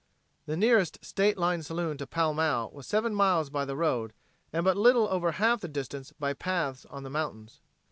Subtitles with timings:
[0.47, 4.13] The nearest state line saloon to Pall Mall was seven miles by the road
[4.51, 7.61] and but little over half the distance by paths on the mountains.